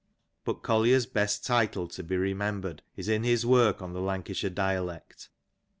But 0.45 0.63
Collier's 0.63 1.05
best 1.05 1.45
title 1.45 1.87
to 1.89 2.01
be 2.01 2.17
remembered 2.17 2.81
is 2.95 3.07
in 3.07 3.23
his 3.23 3.45
work 3.45 3.83
on 3.83 3.93
the 3.93 4.01
Lancashire 4.01 4.49
Dialect. 4.49 5.29